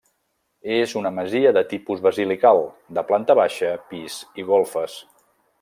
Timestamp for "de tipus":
1.57-2.01